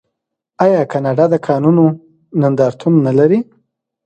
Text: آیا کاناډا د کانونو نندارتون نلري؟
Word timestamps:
آیا 0.63 0.81
کاناډا 0.91 1.25
د 1.33 1.35
کانونو 1.47 1.83
نندارتون 2.41 2.93
نلري؟ 3.05 3.39